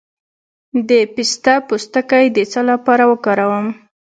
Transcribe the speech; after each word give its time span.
د 0.89 0.91
پسته 1.13 1.53
پوستکی 1.67 2.25
د 2.31 2.37
څه 2.51 2.61
لپاره 2.71 3.03
وکاروم؟ 3.11 3.67